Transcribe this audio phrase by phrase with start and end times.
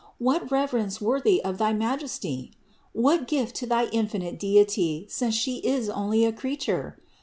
[0.17, 2.49] What reverence worthy of thy Majesty?
[2.91, 6.97] What gift to thy infinite Deity, since She is only a creature